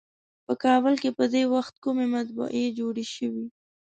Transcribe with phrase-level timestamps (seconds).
[0.45, 3.45] په کابل کې په دې وخت کومې مطبعې جوړې شوې.